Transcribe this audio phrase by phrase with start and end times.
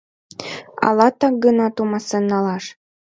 [0.87, 2.65] Ала так гына тумасен налаш?